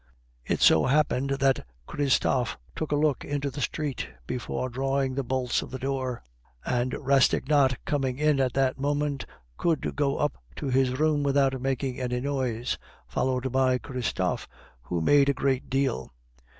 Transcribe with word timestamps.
It 0.43 0.61
so 0.61 0.85
happened 0.87 1.29
that 1.29 1.63
Christophe 1.85 2.57
took 2.75 2.91
a 2.91 2.95
look 2.95 3.23
into 3.23 3.51
the 3.51 3.61
street 3.61 4.09
before 4.25 4.67
drawing 4.67 5.13
the 5.13 5.21
bolts 5.23 5.61
of 5.61 5.69
the 5.69 5.77
door; 5.77 6.23
and 6.65 6.93
Rastignac, 6.95 7.85
coming 7.85 8.17
in 8.17 8.39
at 8.39 8.53
that 8.53 8.79
moment, 8.79 9.27
could 9.57 9.95
go 9.95 10.17
up 10.17 10.39
to 10.55 10.71
his 10.71 10.97
room 10.99 11.21
without 11.21 11.61
making 11.61 11.99
any 11.99 12.19
noise, 12.19 12.79
followed 13.07 13.51
by 13.51 13.77
Christophe, 13.77 14.47
who 14.81 15.01
made 15.01 15.29
a 15.29 15.35
great 15.35 15.69
deal. 15.69 16.11